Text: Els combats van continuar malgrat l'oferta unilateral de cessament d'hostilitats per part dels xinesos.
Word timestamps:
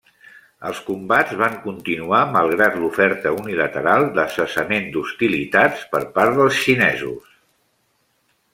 Els 0.67 0.77
combats 0.85 1.35
van 1.41 1.57
continuar 1.65 2.21
malgrat 2.37 2.79
l'oferta 2.83 3.33
unilateral 3.41 4.07
de 4.17 4.25
cessament 4.37 4.89
d'hostilitats 4.97 5.87
per 5.95 6.05
part 6.19 6.41
dels 6.41 6.59
xinesos. 6.65 7.33